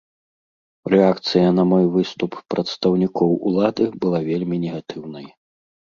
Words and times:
Рэакцыя 0.93 1.49
на 1.57 1.65
мой 1.73 1.85
выступ 1.97 2.31
прадстаўнікоў 2.53 3.39
улады 3.51 3.83
была 4.07 4.19
вельмі 4.31 4.55
негатыўнай. 4.69 5.33